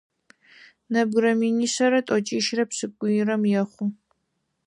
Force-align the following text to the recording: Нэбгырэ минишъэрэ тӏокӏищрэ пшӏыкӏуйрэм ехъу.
Нэбгырэ 0.93 1.31
минишъэрэ 1.39 1.99
тӏокӏищрэ 2.07 2.63
пшӏыкӏуйрэм 2.69 3.43
ехъу. 3.61 3.87